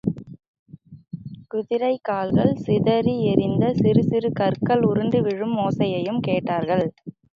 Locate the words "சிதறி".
2.63-3.15